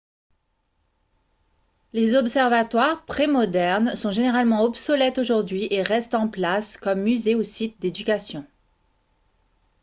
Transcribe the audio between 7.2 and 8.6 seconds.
ou sites d'éducation